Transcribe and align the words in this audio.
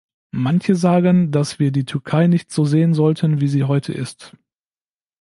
Manche 0.33 0.73
sagen, 0.75 1.29
dass 1.31 1.59
wir 1.59 1.71
die 1.71 1.85
Türkei 1.85 2.25
nicht 2.25 2.51
so 2.51 2.65
sehen 2.65 2.95
sollten, 2.95 3.39
wie 3.39 3.47
sie 3.47 3.65
heute 3.65 3.93
ist. 3.93 4.35